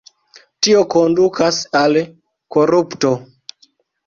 [0.67, 2.01] Tio kondukas al
[2.57, 3.13] korupto.